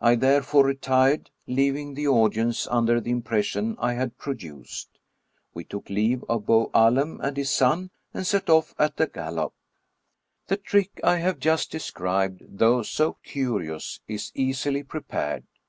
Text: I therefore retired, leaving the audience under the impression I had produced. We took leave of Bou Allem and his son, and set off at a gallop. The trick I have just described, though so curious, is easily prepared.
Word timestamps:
I 0.00 0.14
therefore 0.14 0.64
retired, 0.66 1.30
leaving 1.48 1.94
the 1.94 2.06
audience 2.06 2.68
under 2.68 3.00
the 3.00 3.10
impression 3.10 3.74
I 3.80 3.94
had 3.94 4.16
produced. 4.16 5.00
We 5.52 5.64
took 5.64 5.90
leave 5.90 6.22
of 6.28 6.46
Bou 6.46 6.70
Allem 6.72 7.20
and 7.20 7.36
his 7.36 7.50
son, 7.50 7.90
and 8.12 8.24
set 8.24 8.48
off 8.48 8.72
at 8.78 9.00
a 9.00 9.08
gallop. 9.08 9.52
The 10.46 10.58
trick 10.58 11.00
I 11.02 11.16
have 11.16 11.40
just 11.40 11.72
described, 11.72 12.42
though 12.46 12.82
so 12.84 13.14
curious, 13.24 13.98
is 14.06 14.30
easily 14.36 14.84
prepared. 14.84 15.42